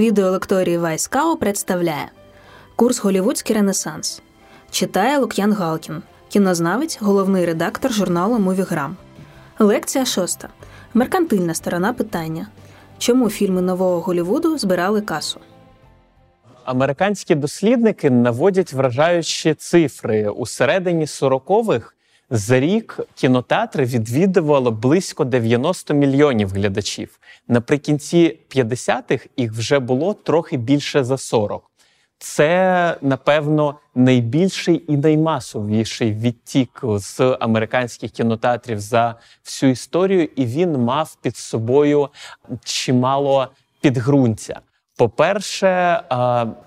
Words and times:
Відеолекторії 0.00 0.78
Вайскао 0.78 1.36
представляє 1.36 2.10
Курс 2.76 2.98
Голівудський 2.98 3.56
Ренесанс. 3.56 4.22
Читає 4.70 5.18
Лук'ян 5.18 5.52
Галкін, 5.52 6.02
кінознавець, 6.28 6.98
головний 7.00 7.46
редактор 7.46 7.92
журналу 7.92 8.38
Мувіграм. 8.38 8.96
Лекція 9.58 10.04
шоста. 10.04 10.48
Меркантильна 10.94 11.54
сторона 11.54 11.92
питання. 11.92 12.46
Чому 12.98 13.30
фільми 13.30 13.62
нового 13.62 14.00
Голівуду 14.00 14.58
збирали 14.58 15.00
касу? 15.00 15.40
Американські 16.64 17.34
дослідники 17.34 18.10
наводять 18.10 18.72
вражаючі 18.72 19.54
цифри 19.54 20.28
у 20.28 20.46
середині 20.46 21.04
40-х 21.04 21.92
за 22.30 22.60
рік 22.60 23.00
кінотеатри 23.14 23.84
відвідувало 23.84 24.70
близько 24.70 25.24
90 25.24 25.94
мільйонів 25.94 26.50
глядачів. 26.50 27.18
Наприкінці 27.48 28.38
50-х 28.56 29.28
їх 29.36 29.52
вже 29.52 29.78
було 29.78 30.14
трохи 30.14 30.56
більше 30.56 31.04
за 31.04 31.18
40. 31.18 31.70
Це, 32.18 32.96
напевно, 33.02 33.78
найбільший 33.94 34.84
і 34.88 34.96
наймасовіший 34.96 36.12
відтік 36.12 36.80
з 36.84 37.36
американських 37.40 38.10
кінотеатрів 38.10 38.80
за 38.80 39.14
всю 39.44 39.72
історію, 39.72 40.28
і 40.36 40.46
він 40.46 40.72
мав 40.72 41.16
під 41.22 41.36
собою 41.36 42.08
чимало 42.64 43.48
підґрунтя. 43.80 44.60
По-перше, 45.00 46.00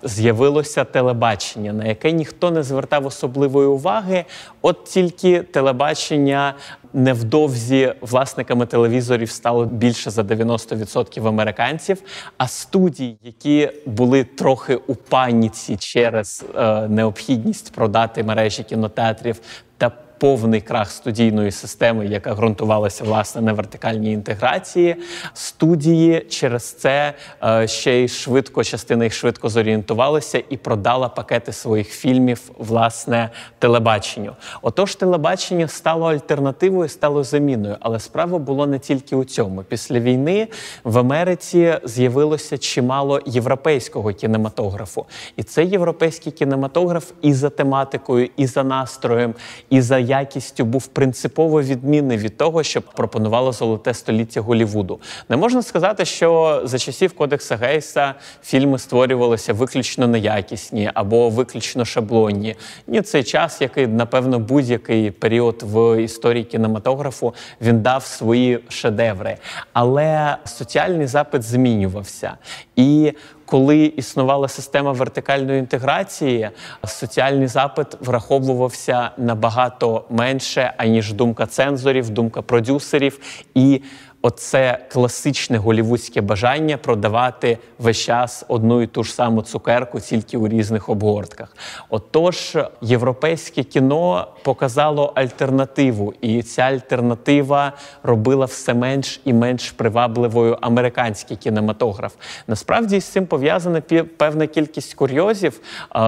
з'явилося 0.04 0.84
телебачення, 0.84 1.74
на 1.74 1.86
яке 1.86 2.12
ніхто 2.12 2.52
не 2.52 2.64
звертав 2.64 3.06
особливої 3.06 3.68
уваги. 3.68 4.26
От 4.62 4.84
тільки 4.84 5.42
телебачення 5.42 6.54
невдовзі 6.94 7.94
власниками 8.02 8.66
телевізорів 8.66 9.32
стало 9.32 9.66
більше 9.66 10.10
за 10.10 10.22
90% 10.22 11.28
американців. 11.28 12.02
А 12.38 12.48
студії, 12.48 13.18
які 13.24 13.70
були 13.86 14.24
трохи 14.24 14.76
у 14.76 14.96
паніці 14.96 15.78
через 15.78 16.46
е, 16.56 16.88
необхідність 16.88 17.74
продати 17.74 18.24
мережі 18.24 18.64
кінотеатрів 18.64 19.40
та 19.78 19.92
повний 20.24 20.62
крах 20.62 20.92
студійної 20.92 21.52
системи, 21.52 22.08
яка 22.08 22.34
ґрунтувалася 22.34 23.04
власне 23.04 23.42
на 23.42 23.54
вертикальній 23.54 24.12
інтеграції. 24.12 24.96
Студії 25.34 26.20
через 26.30 26.64
це 26.64 27.14
е, 27.44 27.68
ще 27.68 27.94
й 27.94 28.08
швидко 28.08 28.64
частина 28.64 29.04
їх 29.04 29.14
швидко 29.14 29.50
зорієнтувалася 29.50 30.44
і 30.50 30.58
продала 30.58 31.10
пакети 31.10 31.52
своїх 31.54 31.90
фільмів 31.90 32.52
власне 32.58 33.30
телебаченню. 33.60 34.36
Отож, 34.62 34.96
телебачення 34.96 35.68
стало 35.68 36.12
альтернативою, 36.12 36.90
стало 36.90 37.24
заміною. 37.24 37.78
Але 37.80 38.00
справа 38.00 38.38
було 38.38 38.68
не 38.68 38.80
тільки 38.80 39.16
у 39.16 39.24
цьому. 39.24 39.64
Після 39.64 40.00
війни 40.00 40.48
в 40.84 40.98
Америці 40.98 41.74
з'явилося 41.84 42.58
чимало 42.58 43.22
європейського 43.26 44.14
кінематографу, 44.14 45.06
і 45.36 45.44
цей 45.44 45.70
європейський 45.70 46.32
кінематограф 46.32 47.12
і 47.22 47.34
за 47.34 47.50
тематикою, 47.50 48.30
і 48.38 48.48
за 48.48 48.64
настроєм, 48.64 49.36
і 49.70 49.82
за 49.82 50.13
якістю 50.20 50.66
був 50.66 50.88
принципово 50.88 51.62
відмінний 51.62 52.18
від 52.18 52.38
того, 52.38 52.64
що 52.64 52.82
пропонувало 52.82 53.52
золоте 53.52 53.94
століття 53.94 54.42
Голівуду. 54.42 55.00
Не 55.30 55.38
можна 55.38 55.62
сказати, 55.62 56.06
що 56.06 56.62
за 56.64 56.80
часів 56.80 57.14
Кодекса 57.14 57.56
Гейса 57.56 58.16
фільми 58.44 58.80
створювалися 58.80 59.54
виключно 59.54 60.08
неякісні 60.08 60.92
або 60.94 61.30
виключно 61.30 61.86
шаблонні. 61.86 62.56
Ні, 62.88 63.02
цей 63.02 63.24
час, 63.24 63.62
який 63.62 63.88
напевно 63.88 64.40
будь-який 64.40 65.12
період 65.12 65.64
в 65.64 66.04
історії 66.04 66.44
кінематографу 66.44 67.34
він 67.62 67.82
дав 67.82 68.04
свої 68.04 68.60
шедеври, 68.70 69.38
але 69.74 70.38
соціальний 70.46 71.08
запит 71.08 71.44
змінювався 71.44 72.38
і 72.76 73.14
коли 73.46 73.86
існувала 73.86 74.48
система 74.48 74.92
вертикальної 74.92 75.60
інтеграції, 75.60 76.50
соціальний 76.88 77.48
запит 77.48 77.88
враховувався 78.00 79.12
набагато 79.18 80.06
менше, 80.10 80.74
аніж 80.78 81.14
думка 81.14 81.46
цензорів, 81.46 82.10
думка 82.10 82.42
продюсерів. 82.42 83.20
І 83.56 83.82
оце 84.26 84.78
класичне 84.92 85.58
голівудське 85.58 86.22
бажання 86.22 86.78
продавати 86.78 87.58
весь 87.80 87.98
час 87.98 88.46
одну 88.48 88.82
і 88.82 88.88
ту 88.88 89.04
ж 89.04 89.14
саму 89.14 89.42
цукерку, 89.42 90.00
тільки 90.00 90.38
у 90.38 90.48
різних 90.48 90.90
обгортках. 90.90 91.56
Отож, 91.90 92.58
європейське 92.82 93.64
кіно 93.64 94.28
показало 94.44 95.12
альтернативу, 95.16 96.14
і 96.22 96.44
ця 96.44 96.62
альтернатива 96.62 97.74
робила 98.04 98.46
все 98.46 98.74
менш 98.74 99.22
і 99.26 99.34
менш 99.34 99.72
привабливою 99.72 100.58
американський 100.62 101.38
кінематограф. 101.38 102.14
Насправді 102.48 103.00
з 103.00 103.06
цим 103.06 103.26
пов'язана 103.26 103.82
певна 104.18 104.48
кількість 104.48 104.94
курйозів. 104.94 105.60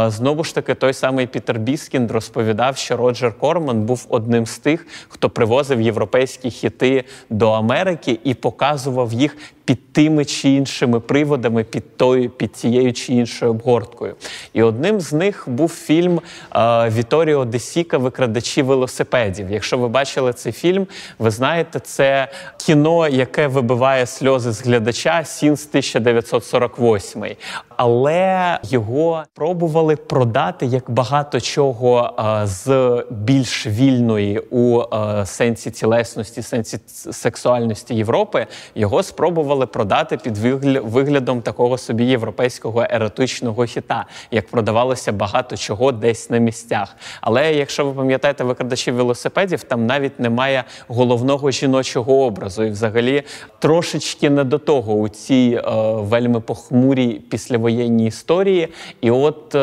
Знову 0.07 0.43
ж 0.43 0.55
таки, 0.55 0.75
той 0.75 0.93
самий 0.93 1.27
Пітер 1.27 1.59
Біскінд 1.59 2.11
розповідав, 2.11 2.77
що 2.77 2.97
Роджер 2.97 3.37
Корман 3.37 3.81
був 3.81 4.05
одним 4.09 4.45
з 4.45 4.57
тих, 4.57 4.87
хто 5.07 5.29
привозив 5.29 5.81
європейські 5.81 6.49
хіти 6.51 7.03
до 7.29 7.51
Америки 7.51 8.04
і 8.23 8.33
показував 8.33 9.13
їх 9.13 9.37
під 9.65 9.93
тими 9.93 10.25
чи 10.25 10.49
іншими 10.49 10.99
приводами, 10.99 11.63
під 11.63 11.97
тою, 11.97 12.29
під 12.29 12.55
цією 12.55 12.93
чи 12.93 13.13
іншою 13.13 13.51
обгорткою. 13.51 14.15
І 14.53 14.63
одним 14.63 14.99
з 14.99 15.13
них 15.13 15.43
був 15.47 15.69
фільм 15.69 16.21
е, 16.55 16.89
Вітторіо 16.89 17.45
Де 17.45 17.62
Сіка 17.62 17.97
Викрадачі 17.97 18.61
велосипедів. 18.61 19.51
Якщо 19.51 19.77
ви 19.77 19.87
бачили 19.87 20.33
цей 20.33 20.51
фільм, 20.51 20.87
ви 21.19 21.31
знаєте, 21.31 21.79
це 21.79 22.27
кіно, 22.57 23.07
яке 23.07 23.47
вибиває 23.47 24.05
сльози 24.05 24.51
з 24.51 24.61
глядача 24.61 25.23
since 25.23 25.67
1948. 25.67 27.25
Але 27.77 28.59
його 28.63 29.23
пробували 29.33 29.95
продати 29.95 30.65
як 30.65 30.89
багато 30.91 31.41
чого 31.41 32.13
е, 32.19 32.47
з 32.47 33.03
більш 33.09 33.67
вільної 33.67 34.39
у 34.39 34.81
е, 34.81 35.25
сенсі 35.25 35.71
тілесності, 35.71 36.41
сенсі 36.41 36.79
сексуальності 37.11 37.95
Європи. 37.95 38.47
Його 38.75 39.03
спробували 39.03 39.54
спробували 39.55 39.65
продати 39.65 40.17
під 40.17 40.37
виглядом 40.83 41.41
такого 41.41 41.77
собі 41.77 42.05
європейського 42.05 42.85
еротичного 42.89 43.65
хіта, 43.65 44.05
як 44.31 44.47
продавалося 44.47 45.11
багато 45.11 45.57
чого 45.57 45.91
десь 45.91 46.29
на 46.29 46.37
місцях. 46.37 46.95
Але 47.21 47.53
якщо 47.53 47.85
ви 47.85 47.93
пам'ятаєте 47.93 48.43
викрадачів 48.43 48.95
велосипедів, 48.95 49.63
там 49.63 49.85
навіть 49.85 50.19
немає 50.19 50.63
головного 50.87 51.51
жіночого 51.51 52.25
образу, 52.25 52.63
і 52.63 52.69
взагалі 52.69 53.23
трошечки 53.59 54.29
не 54.29 54.43
до 54.43 54.57
того 54.57 54.93
у 54.93 55.09
цій 55.09 55.61
е, 55.63 55.71
вельми 55.93 56.39
похмурій 56.39 57.13
післявоєнній 57.13 58.07
історії. 58.07 58.67
І 59.01 59.11
от 59.11 59.55
е, 59.55 59.59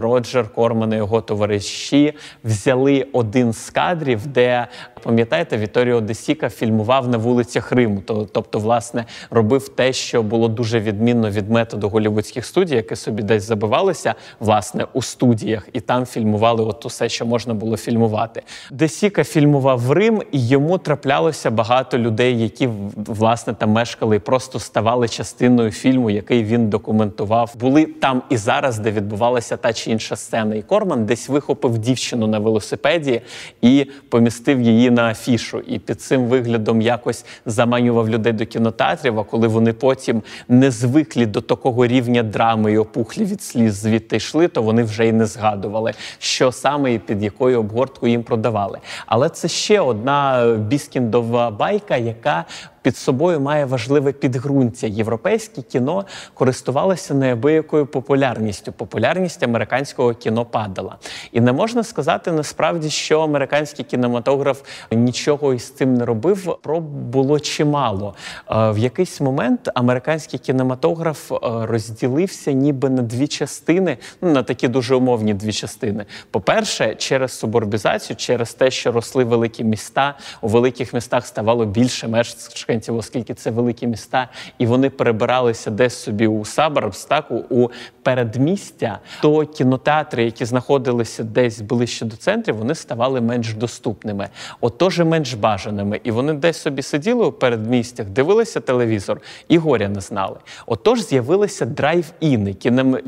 Роджер 0.00 0.48
Корман 0.48 0.92
і 0.92 0.96
його 0.96 1.20
товариші 1.20 2.14
взяли 2.44 3.06
один 3.12 3.52
з 3.52 3.70
кадрів, 3.70 4.26
де 4.26 4.66
пам'ятаєте, 5.02 5.56
Віторіо 5.56 6.00
Десіка 6.00 6.48
фільмував 6.48 7.08
на 7.08 7.18
вулицях 7.18 7.72
Риму. 7.72 8.02
Тобто, 8.06 8.58
власне, 8.58 9.04
робив 9.30 9.68
те, 9.68 9.92
що 9.92 10.22
було 10.22 10.48
дуже 10.48 10.80
відмінно 10.80 11.30
від 11.30 11.50
методу 11.50 11.88
голівудських 11.88 12.46
студій, 12.46 12.74
які 12.74 12.96
собі 12.96 13.22
десь 13.22 13.42
забивалися 13.44 14.14
власне 14.40 14.86
у 14.92 15.02
студіях, 15.02 15.68
і 15.72 15.80
там 15.80 16.06
фільмували 16.06 16.64
от 16.64 16.86
усе, 16.86 17.08
що 17.08 17.26
можна 17.26 17.54
було 17.54 17.76
фільмувати. 17.76 18.42
Десіка 18.70 19.24
фільмував 19.24 19.92
Рим, 19.92 20.22
і 20.32 20.48
йому 20.48 20.78
траплялося 20.78 21.50
багато 21.50 21.98
людей, 21.98 22.42
які 22.42 22.68
власне 22.96 23.54
там 23.54 23.70
мешкали 23.70 24.16
і 24.16 24.18
просто 24.18 24.58
ставали 24.58 25.08
частиною 25.08 25.70
фільму, 25.70 26.10
який 26.10 26.44
він 26.44 26.68
документував. 26.68 27.54
Були 27.60 27.86
там 27.86 28.22
і 28.30 28.36
зараз, 28.36 28.78
де 28.78 28.90
відбувалася 28.90 29.56
та 29.56 29.72
чи 29.72 29.90
інша 29.90 30.16
сцена. 30.16 30.54
І 30.54 30.62
Корман 30.62 31.06
десь 31.06 31.28
вихопив 31.28 31.78
дівчину 31.78 32.26
на 32.26 32.38
велосипеді 32.38 33.20
і 33.62 33.86
помістив 34.08 34.60
її 34.60 34.90
на 34.90 35.10
афішу. 35.10 35.58
І 35.58 35.78
під 35.78 36.00
цим 36.00 36.24
виглядом 36.24 36.80
якось 36.80 37.24
заманював 37.46 38.08
людей 38.08 38.32
до 38.32 38.46
кінотеатрів 38.46 39.07
театрів, 39.08 39.30
коли 39.30 39.48
вони 39.48 39.72
потім 39.72 40.22
не 40.48 40.70
звикли 40.70 41.26
до 41.26 41.40
такого 41.40 41.86
рівня 41.86 42.22
драми 42.22 42.72
і 42.72 42.78
опухлі 42.78 43.24
від 43.24 43.42
сліз 43.42 43.74
звідти 43.74 44.16
йшли, 44.16 44.48
то 44.48 44.62
вони 44.62 44.82
вже 44.82 45.06
й 45.06 45.12
не 45.12 45.26
згадували, 45.26 45.92
що 46.18 46.52
саме 46.52 46.94
і 46.94 46.98
під 46.98 47.22
якою 47.22 47.60
обгорткою 47.60 48.12
їм 48.12 48.22
продавали. 48.22 48.78
Але 49.06 49.28
це 49.28 49.48
ще 49.48 49.80
одна 49.80 50.46
біскіндова 50.68 51.50
байка, 51.50 51.96
яка 51.96 52.44
під 52.82 52.96
собою 52.96 53.40
має 53.40 53.64
важливе 53.64 54.12
підґрунтя. 54.12 54.86
Європейське 54.86 55.62
кіно 55.62 56.04
користувалося 56.34 57.14
неабиякою 57.14 57.86
популярністю. 57.86 58.72
Популярність 58.72 59.42
американського 59.42 60.14
кіно 60.14 60.44
падала. 60.44 60.96
І 61.32 61.40
не 61.40 61.52
можна 61.52 61.84
сказати 61.84 62.32
насправді, 62.32 62.90
що 62.90 63.20
американський 63.20 63.84
кінематограф 63.84 64.62
нічого 64.90 65.54
із 65.54 65.70
цим 65.70 65.94
не 65.94 66.04
робив. 66.04 66.58
Проб 66.62 66.84
було 66.84 67.40
чимало. 67.40 68.14
Е, 68.50 68.70
в 68.70 68.78
якийсь 68.78 69.20
момент 69.20 69.70
американський 69.74 70.38
кінематограф 70.38 71.32
е, 71.32 71.36
розділився 71.42 72.52
ніби 72.52 72.90
на 72.90 73.02
дві 73.02 73.26
частини, 73.26 73.98
ну 74.22 74.32
на 74.32 74.42
такі 74.42 74.68
дуже 74.68 74.94
умовні 74.94 75.34
дві 75.34 75.52
частини. 75.52 76.06
По-перше, 76.30 76.94
через 76.94 77.32
суборбізацію, 77.32 78.16
через 78.16 78.54
те, 78.54 78.70
що 78.70 78.92
росли 78.92 79.24
великі 79.24 79.64
міста, 79.64 80.14
у 80.40 80.48
великих 80.48 80.94
містах 80.94 81.26
ставало 81.26 81.64
більше 81.64 82.08
мешканців 82.08 82.52
мешканців, 82.68 82.96
оскільки 82.96 83.34
це 83.34 83.50
великі 83.50 83.86
міста, 83.86 84.28
і 84.58 84.66
вони 84.66 84.90
перебиралися 84.90 85.70
десь 85.70 85.94
собі 85.94 86.26
у 86.26 86.44
Сабарбс, 86.44 87.04
так 87.04 87.30
у 87.30 87.70
передмістя, 88.02 88.98
то 89.22 89.46
кінотеатри, 89.46 90.24
які 90.24 90.44
знаходилися 90.44 91.24
десь 91.24 91.60
ближче 91.60 92.04
до 92.04 92.16
центрів, 92.16 92.56
вони 92.56 92.74
ставали 92.74 93.20
менш 93.20 93.54
доступними, 93.54 94.28
отож 94.60 94.98
і 94.98 95.04
менш 95.04 95.34
бажаними. 95.34 96.00
І 96.04 96.10
вони 96.10 96.32
десь 96.32 96.56
собі 96.56 96.82
сиділи 96.82 97.26
у 97.26 97.32
передмістях, 97.32 98.06
дивилися 98.06 98.60
телевізор 98.60 99.20
і 99.48 99.58
горя 99.58 99.88
не 99.88 100.00
знали. 100.00 100.36
Отож, 100.66 101.00
з'явилися 101.00 101.66
драйв-іни, 101.66 102.54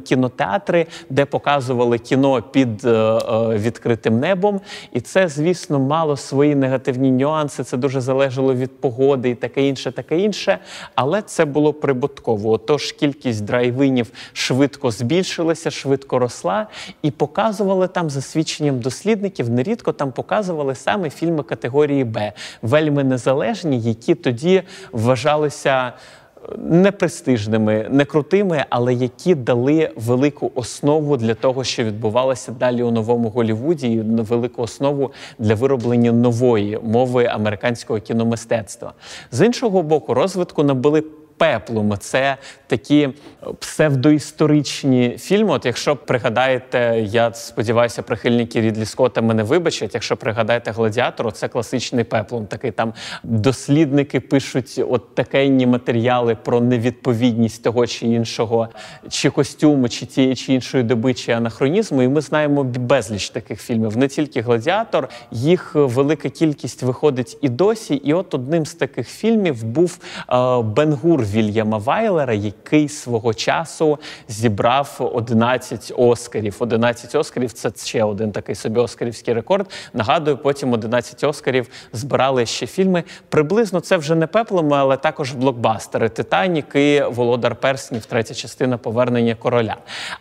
кінотеатри, 0.04 0.86
де 1.10 1.24
показували 1.24 1.98
кіно 1.98 2.42
під 2.42 2.84
е, 2.84 2.90
е, 2.90 3.20
відкритим 3.56 4.20
небом. 4.20 4.60
І 4.92 5.00
це, 5.00 5.28
звісно, 5.28 5.78
мало 5.78 6.16
свої 6.16 6.54
негативні 6.54 7.10
нюанси. 7.10 7.64
Це 7.64 7.76
дуже 7.76 8.00
залежало 8.00 8.54
від 8.54 8.80
погоди 8.80 9.30
і 9.30 9.34
таке 9.50 9.68
інше, 9.68 9.92
таке 9.92 10.18
інше. 10.18 10.58
Але 10.94 11.22
це 11.22 11.44
було 11.44 11.72
прибутково. 11.72 12.50
Отож, 12.50 12.92
кількість 12.92 13.44
драйвинів 13.44 14.10
швидко 14.32 14.90
збільшилася, 14.90 15.70
швидко 15.70 16.18
росла, 16.18 16.66
і 17.02 17.10
показували 17.10 17.88
там 17.88 18.10
за 18.10 18.20
свідченням 18.20 18.80
дослідників. 18.80 19.50
Нерідко 19.50 19.92
там 19.92 20.12
показували 20.12 20.74
саме 20.74 21.10
фільми 21.10 21.42
категорії 21.42 22.04
Б, 22.04 22.32
вельми 22.62 23.04
незалежні, 23.04 23.80
які 23.80 24.14
тоді 24.14 24.62
вважалися 24.92 25.92
непрестижними, 26.58 27.86
не 27.90 28.04
крутими, 28.04 28.64
але 28.70 28.94
які 28.94 29.34
дали 29.34 29.90
велику 29.96 30.50
основу 30.54 31.16
для 31.16 31.34
того, 31.34 31.64
що 31.64 31.84
відбувалося 31.84 32.52
далі 32.52 32.82
у 32.82 32.90
новому 32.90 33.28
Голівуді, 33.28 33.92
і 33.92 34.00
велику 34.00 34.62
основу 34.62 35.10
для 35.38 35.54
вироблення 35.54 36.12
нової 36.12 36.78
мови 36.82 37.26
американського 37.26 38.00
кіномистецтва. 38.00 38.92
З 39.32 39.46
іншого 39.46 39.82
боку, 39.82 40.14
розвитку 40.14 40.62
набули 40.62 41.04
пеплом. 41.40 41.94
Це 41.98 42.36
такі 42.66 43.08
псевдоісторичні 43.58 45.16
фільми. 45.18 45.52
От 45.52 45.66
якщо 45.66 45.96
пригадаєте, 45.96 47.06
я 47.06 47.34
сподіваюся, 47.34 48.02
прихильники 48.02 48.60
Рідлі 48.60 48.84
Скотта 48.84 49.22
мене 49.22 49.42
вибачать. 49.42 49.94
Якщо 49.94 50.16
пригадаєте 50.16 50.70
гладіатор, 50.70 51.32
це 51.32 51.48
класичний 51.48 52.04
пеплом. 52.04 52.46
Такий 52.46 52.70
там 52.70 52.94
дослідники 53.22 54.20
пишуть 54.20 54.80
от 54.88 55.14
такенні 55.14 55.66
матеріали 55.66 56.34
про 56.34 56.60
невідповідність 56.60 57.62
того 57.62 57.86
чи 57.86 58.06
іншого, 58.06 58.68
чи 59.08 59.30
костюму, 59.30 59.88
чи 59.88 60.06
тієї 60.06 60.34
чи 60.34 60.52
іншої 60.52 60.84
доби, 60.84 61.14
чи 61.14 61.32
анахронізму. 61.32 62.02
І 62.02 62.08
ми 62.08 62.20
знаємо 62.20 62.64
безліч 62.64 63.30
таких 63.30 63.60
фільмів. 63.60 63.96
Не 63.96 64.08
тільки 64.08 64.40
гладіатор, 64.40 65.08
їх 65.30 65.74
велика 65.74 66.28
кількість 66.28 66.82
виходить 66.82 67.38
і 67.42 67.48
досі. 67.48 67.94
І 67.94 68.14
от 68.14 68.34
одним 68.34 68.66
з 68.66 68.74
таких 68.74 69.08
фільмів 69.08 69.64
був 69.64 69.98
е, 70.32 70.62
Бенгур 70.62 71.29
Вільяма 71.32 71.78
Вайлера, 71.78 72.34
який 72.34 72.88
свого 72.88 73.34
часу 73.34 73.98
зібрав 74.28 75.10
11 75.14 75.92
оскарів. 75.96 76.56
11 76.58 77.14
оскарів 77.14 77.52
це 77.52 77.70
ще 77.76 78.04
один 78.04 78.32
такий 78.32 78.54
собі 78.54 78.80
оскарівський 78.80 79.34
рекорд. 79.34 79.70
Нагадую, 79.94 80.36
потім 80.36 80.72
11 80.72 81.24
оскарів 81.24 81.68
збирали 81.92 82.46
ще 82.46 82.66
фільми. 82.66 83.04
Приблизно 83.28 83.80
це 83.80 83.96
вже 83.96 84.14
не 84.14 84.26
пеплами, 84.26 84.76
але 84.76 84.96
також 84.96 85.32
блокбастери 85.32 86.08
Титанік 86.08 86.74
і 86.74 87.02
Володар 87.10 87.56
Перснів, 87.56 88.04
третя 88.04 88.34
частина 88.34 88.78
повернення 88.78 89.34
короля. 89.34 89.76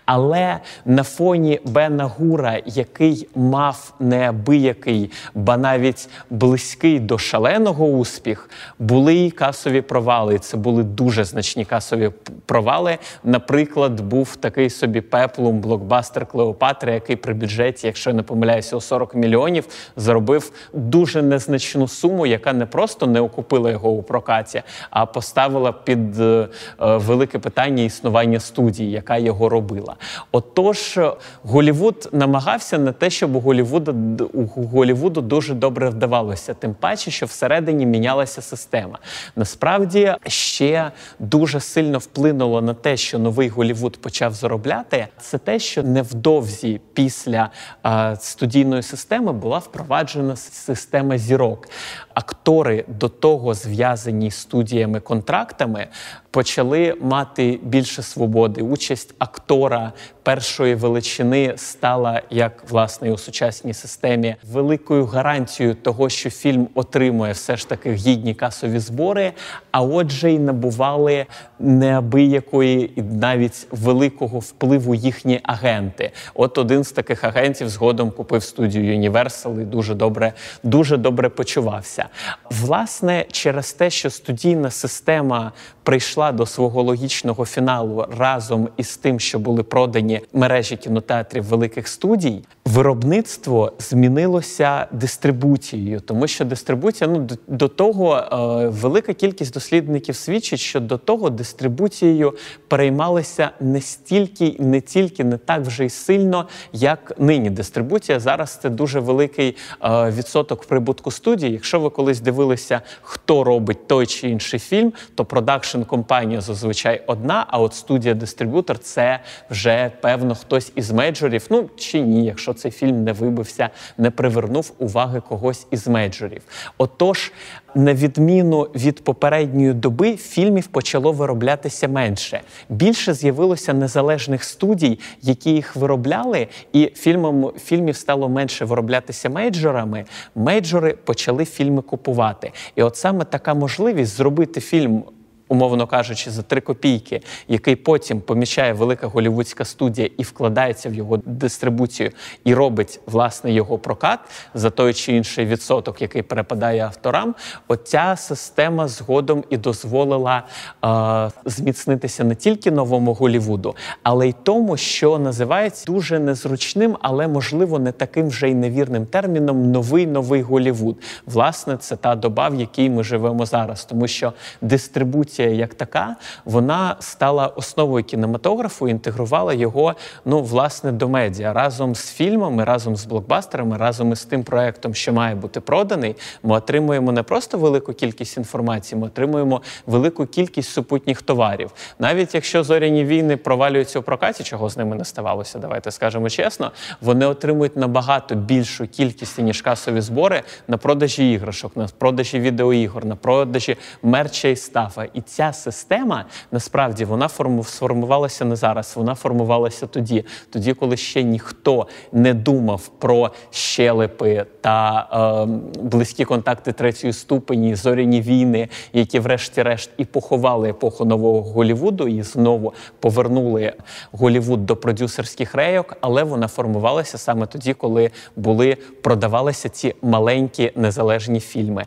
Але 0.06 0.60
на 0.86 1.04
фоні 1.04 1.60
Бена 1.66 2.06
Гура, 2.06 2.62
який 2.66 3.28
мав 3.36 3.94
неабиякий, 4.00 5.12
ба 5.34 5.58
навіть 5.58 6.10
близький 6.30 7.00
до 7.00 7.18
шаленого 7.18 7.86
успіх, 7.86 8.50
були 8.80 9.16
і 9.16 9.32
касові 9.32 9.82
провали. 9.82 10.40
Це 10.40 10.58
були 10.58 10.84
дуже 11.00 11.24
значні 11.24 11.66
касові 11.66 12.12
провали. 12.46 12.98
Наприклад, 13.24 14.00
був 14.00 14.36
такий 14.36 14.70
собі 14.70 15.02
пеплум 15.02 15.60
блокбастер 15.60 16.26
Клеопатра, 16.26 16.94
який 16.94 17.16
при 17.16 17.34
бюджеті, 17.34 17.88
якщо 17.88 18.10
я 18.10 18.16
не 18.16 18.24
помиляюся, 18.24 18.76
у 18.76 18.82
40 18.82 19.16
мільйонів 19.16 19.68
заробив 19.96 20.52
дуже 20.74 21.22
незначну 21.22 21.88
суму, 21.88 22.26
яка 22.26 22.54
не 22.54 22.66
просто 22.66 23.08
не 23.08 23.22
окупила 23.22 23.72
його 23.72 23.90
у 23.90 24.04
прокаті, 24.04 24.62
а 24.90 25.06
поставила 25.06 25.72
під 25.72 26.20
е, 26.20 26.48
е 26.82 26.98
велике 26.98 27.40
питання 27.40 27.84
існування 27.84 28.40
студії, 28.40 28.92
яка 28.92 29.18
його 29.18 29.50
робила. 29.50 29.96
Отож, 30.32 31.00
Голівуд 31.44 32.10
намагався 32.12 32.78
на 32.78 32.92
те, 32.92 33.10
щоб 33.10 33.36
у 33.36 33.40
Голівуду 33.40 33.96
у 34.34 34.64
Голівуду 34.66 35.22
дуже 35.22 35.54
добре 35.54 35.90
вдавалося, 35.90 36.54
тим 36.54 36.74
паче, 36.74 37.12
що 37.12 37.26
всередині 37.26 37.86
мінялася 37.86 38.42
система. 38.42 39.00
Насправді 39.36 40.16
ще 40.28 40.89
дуже 41.20 41.60
сильно 41.60 41.98
вплинуло 41.98 42.62
на 42.62 42.74
те, 42.74 42.98
що 42.98 43.20
новий 43.20 43.50
Голівуд 43.50 44.02
почав 44.02 44.34
заробляти, 44.34 45.08
це 45.20 45.38
те, 45.38 45.60
що 45.60 45.84
невдовзі 45.84 46.82
після 46.94 47.50
е, 47.86 48.18
студійної 48.20 48.84
системи 48.84 49.34
була 49.34 49.58
впроваджена 49.58 50.36
система 50.36 51.18
зірок. 51.18 51.68
Актори 52.14 52.86
до 52.88 53.10
того 53.10 53.54
зв'язані 53.54 54.32
студіями 54.32 55.00
контрактами 55.00 55.88
почали 56.32 56.96
мати 57.02 57.60
більше 57.64 58.04
свободи. 58.04 58.62
Участь 58.62 59.16
актора 59.20 59.94
першої 60.24 60.76
величини 60.76 61.54
стала 61.56 62.22
як 62.30 62.70
власне 62.70 63.12
у 63.12 63.18
сучасній 63.18 63.74
системі 63.74 64.36
великою 64.52 65.06
гарантією 65.06 65.76
того, 65.76 66.10
що 66.10 66.30
фільм 66.30 66.68
отримує 66.76 67.34
все 67.34 67.58
ж 67.58 67.70
таки 67.70 67.94
гідні 67.94 68.34
касові 68.34 68.80
збори. 68.80 69.32
А 69.72 69.82
отже, 69.82 70.32
й 70.32 70.40
набували 70.40 71.26
неабиякої 71.60 72.92
і 72.96 73.02
навіть 73.02 73.68
великого 73.72 74.40
впливу 74.40 74.96
їхні 74.96 75.40
агенти. 75.44 76.12
От 76.34 76.58
один 76.58 76.84
з 76.84 76.92
таких 76.92 77.24
агентів 77.24 77.70
згодом 77.70 78.12
купив 78.12 78.44
студію 78.44 79.00
Universal 79.00 79.62
і 79.62 79.66
дуже 79.66 79.96
добре, 79.96 80.34
дуже 80.64 80.98
добре 80.98 81.30
почувався. 81.30 82.06
Власне, 82.50 83.26
через 83.32 83.74
те, 83.74 83.90
що 83.90 84.10
студійна 84.10 84.72
система 84.72 85.52
прийшла 85.84 86.19
до 86.20 86.46
свого 86.46 86.84
логічного 86.84 87.46
фіналу 87.46 88.06
разом 88.18 88.70
із 88.78 88.98
тим, 88.98 89.20
що 89.20 89.40
були 89.40 89.64
продані 89.64 90.22
мережі 90.34 90.78
кінотеатрів 90.78 91.44
великих 91.44 91.88
студій, 91.88 92.42
виробництво 92.70 93.74
змінилося 93.80 94.88
дистрибуцією, 94.92 96.00
тому 96.00 96.28
що 96.28 96.46
дистрибуція 96.46 97.10
ну 97.10 97.28
до 97.48 97.68
того 97.68 98.18
е, 98.18 98.68
велика 98.68 99.14
кількість 99.14 99.54
дослідників 99.54 100.16
свідчить, 100.16 100.60
що 100.60 100.80
до 100.80 100.98
того 100.98 101.30
дистрибуцією 101.30 102.34
переймалися 102.68 103.50
не 103.60 103.82
стільки, 103.82 104.56
не 104.60 104.82
тільки 104.82 105.24
не 105.24 105.38
так 105.38 105.62
вже 105.62 105.86
й 105.86 105.90
сильно, 105.90 106.48
як 106.74 107.14
нині. 107.20 107.50
Дистрибуція 107.50 108.20
зараз 108.20 108.60
це 108.62 108.70
дуже 108.70 109.00
великий 109.00 109.56
е, 109.84 110.12
відсоток 110.12 110.66
прибутку 110.66 111.12
студії. 111.12 111.52
Якщо 111.52 111.80
ви 111.80 111.90
колись 111.90 112.20
дивилися, 112.20 112.82
хто 113.02 113.44
робить 113.44 113.88
той 113.88 114.06
чи 114.06 114.30
інший 114.30 114.60
фільм, 114.60 114.94
то 115.16 115.26
продакшн 115.26 115.82
компанія 115.82 116.42
зазвичай 116.42 117.04
одна. 117.08 117.46
А 117.48 117.60
от 117.60 117.74
студія-дистриб'ютор 117.74 118.80
це 118.80 119.20
вже 119.50 119.92
певно 120.02 120.36
хтось 120.36 120.72
із 120.76 120.92
мейджорів. 120.92 121.46
Ну 121.50 121.70
чи 121.76 122.02
ні, 122.02 122.26
якщо 122.26 122.54
цей 122.60 122.72
фільм 122.72 123.04
не 123.04 123.14
вибився, 123.14 123.70
не 123.98 124.12
привернув 124.12 124.74
уваги 124.78 125.22
когось 125.30 125.68
із 125.72 125.88
мейджорів. 125.88 126.42
Отож, 126.78 127.32
на 127.76 127.94
відміну 127.94 128.62
від 128.62 129.04
попередньої 129.04 129.74
доби, 129.74 130.18
фільмів 130.18 130.68
почало 130.68 131.12
вироблятися 131.12 131.88
менше. 131.88 132.42
Більше 132.70 133.14
з'явилося 133.14 133.74
незалежних 133.74 134.44
студій, 134.44 135.00
які 135.22 135.52
їх 135.52 135.76
виробляли, 135.76 136.48
і 136.74 136.86
фільмом 136.96 137.52
фільмів 137.66 137.96
стало 137.96 138.30
менше 138.30 138.66
вироблятися 138.66 139.30
мейджорами. 139.30 140.06
Мейджори 140.36 140.94
почали 140.94 141.46
фільми 141.46 141.82
купувати. 141.82 142.52
І 142.76 142.84
от 142.84 142.96
саме 142.96 143.26
така 143.26 143.54
можливість 143.54 144.16
зробити 144.16 144.62
фільм 144.62 145.04
умовно 145.50 145.88
кажучи, 145.88 146.32
за 146.32 146.42
три 146.42 146.62
копійки, 146.62 147.22
який 147.48 147.76
потім 147.76 148.22
помічає 148.22 148.74
велика 148.74 149.08
голівудська 149.08 149.66
студія 149.66 150.10
і 150.18 150.24
вкладається 150.24 150.90
в 150.90 150.94
його 150.94 151.18
дистрибуцію, 151.18 152.12
і 152.44 152.54
робить 152.54 153.00
власне 153.06 153.52
його 153.52 153.78
прокат 153.78 154.20
за 154.54 154.70
той 154.70 154.94
чи 154.94 155.14
інший 155.14 155.46
відсоток, 155.46 156.02
який 156.02 156.22
перепадає 156.22 156.86
авторам. 156.86 157.36
Оця 157.68 158.16
система 158.18 158.88
згодом 158.88 159.44
і 159.50 159.58
дозволила 159.58 160.44
е, 160.86 161.32
зміцнитися 161.46 162.24
не 162.24 162.36
тільки 162.36 162.72
новому 162.72 163.14
Голівуду, 163.14 163.76
але 164.04 164.30
й 164.30 164.36
тому, 164.44 164.78
що 164.78 165.20
називається 165.20 165.86
дуже 165.88 166.20
незручним, 166.20 166.98
але 167.02 167.28
можливо 167.28 167.80
не 167.80 167.92
таким 167.92 168.28
вже 168.28 168.50
й 168.50 168.56
невірним 168.56 169.06
терміном 169.06 169.72
новий 169.72 170.08
новий 170.08 170.42
Голівуд. 170.42 170.98
Власне, 171.26 171.78
це 171.78 171.96
та 171.96 172.16
доба, 172.16 172.50
в 172.50 172.56
якій 172.56 172.90
ми 172.90 173.04
живемо 173.04 173.46
зараз, 173.46 173.86
тому 173.86 174.08
що 174.08 174.34
дистрибуція 174.62 175.39
продукція 175.40 175.50
як 175.50 175.74
така, 175.74 176.16
вона 176.46 176.96
стала 177.00 177.48
основою 177.48 178.04
кінематографу, 178.04 178.88
і 178.88 178.92
інтегрувала 178.92 179.54
його 179.54 179.96
ну 180.26 180.42
власне 180.42 180.92
до 180.92 181.10
медіа 181.10 181.54
разом 181.54 181.96
з 181.96 182.12
фільмами, 182.12 182.64
разом 182.64 182.96
з 182.96 183.06
блокбастерами, 183.06 183.78
разом 183.78 184.12
із 184.12 184.26
тим 184.26 184.44
проектом, 184.44 184.94
що 184.94 185.14
має 185.14 185.36
бути 185.36 185.60
проданий. 185.60 186.16
Ми 186.44 186.56
отримуємо 186.56 187.12
не 187.12 187.24
просто 187.24 187.58
велику 187.58 187.94
кількість 187.94 188.38
інформації, 188.38 189.02
ми 189.02 189.08
отримуємо 189.08 189.62
велику 189.86 190.26
кількість 190.26 190.70
супутніх 190.70 191.22
товарів. 191.22 191.72
Навіть 192.00 192.36
якщо 192.36 192.64
зоряні 192.64 193.06
війни 193.06 193.38
провалюються 193.38 194.00
у 194.00 194.02
прокаті, 194.02 194.44
чого 194.44 194.70
з 194.70 194.78
ними 194.78 194.96
не 194.96 195.06
ставалося, 195.06 195.60
давайте 195.60 195.92
скажемо 195.92 196.30
чесно, 196.30 196.72
вони 197.02 197.26
отримують 197.26 197.78
набагато 197.78 198.36
більшу 198.36 198.88
кількість 198.88 199.40
ніж 199.40 199.62
касові 199.62 200.02
збори 200.02 200.44
на 200.68 200.78
продажі 200.78 201.32
іграшок, 201.32 201.78
на 201.78 201.88
продажі 201.98 202.40
відеоігор, 202.40 203.06
на 203.06 203.16
продажі 203.16 203.78
мерча 204.04 204.48
і 204.48 204.56
стафа. 204.56 205.06
І 205.14 205.22
ця 205.30 205.54
система 205.54 206.26
насправді 206.52 207.06
вона 207.06 207.30
сформувалася 207.64 208.46
не 208.46 208.56
зараз, 208.56 208.94
вона 208.96 209.16
формувалася 209.16 209.88
тоді, 209.88 210.26
тоді, 210.50 210.74
коли 210.74 210.98
ще 210.98 211.24
ніхто 211.24 211.88
не 212.12 212.34
думав 212.34 212.88
про 212.88 213.32
щелепи 213.50 214.46
та 214.62 215.08
е, 215.14 215.82
близькі 215.82 216.26
контакти 216.26 216.72
третьої 216.72 217.14
ступені, 217.14 217.76
зоряні 217.76 218.22
війни, 218.22 218.68
які, 218.94 219.20
врешті-решт, 219.20 219.90
і 219.98 220.06
поховали 220.06 220.70
епоху 220.70 221.06
нового 221.06 221.42
Голівуду, 221.42 222.08
і 222.08 222.22
знову 222.22 222.74
повернули 223.00 223.74
Голівуд 224.12 224.66
до 224.66 224.76
продюсерських 224.76 225.56
рейок, 225.56 225.98
але 226.02 226.24
вона 226.24 226.48
формувалася 226.48 227.18
саме 227.18 227.46
тоді, 227.46 227.74
коли 227.74 228.12
були 228.36 228.78
продавалися 229.02 229.70
ці 229.70 229.96
маленькі 230.02 230.72
незалежні 230.76 231.40
фільми. 231.40 231.86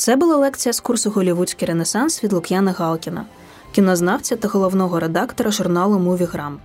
Це 0.00 0.16
була 0.16 0.36
лекція 0.36 0.72
з 0.72 0.80
курсу 0.80 1.10
Голівудський 1.10 1.68
Ренесанс 1.68 2.24
від 2.24 2.32
Лук'яна 2.32 2.72
Галкіна, 2.72 3.24
кінознавця 3.72 4.36
та 4.36 4.48
головного 4.48 5.00
редактора 5.00 5.50
журналу 5.50 5.98
Мувіграм. 5.98 6.60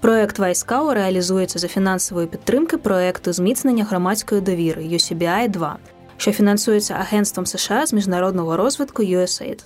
Проект 0.00 0.38
Вайскау 0.38 0.94
реалізується 0.94 1.58
за 1.58 1.68
фінансової 1.68 2.26
підтримки 2.26 2.76
проекту 2.76 3.32
зміцнення 3.32 3.84
громадської 3.84 4.40
довіри 4.40 4.82
UCBI 4.82 5.48
2 5.48 5.76
що 6.16 6.32
фінансується 6.32 6.94
Агентством 6.94 7.46
США 7.46 7.86
з 7.86 7.92
міжнародного 7.92 8.56
розвитку 8.56 9.02
USAID. 9.02 9.64